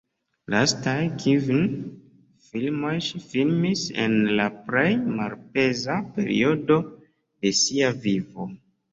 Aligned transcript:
Lastaj 0.51 1.01
kvin 1.23 1.65
filmoj 2.45 2.93
ŝi 3.07 3.19
filmis 3.33 3.83
en 4.05 4.15
la 4.39 4.47
plej 4.69 4.85
malpeza 5.19 5.99
periodo 6.15 6.79
de 7.45 7.53
sia 7.61 7.93
vivo. 8.07 8.47